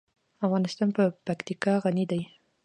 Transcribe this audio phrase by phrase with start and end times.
[0.45, 2.21] افغانستان په پکتیکا غني دی.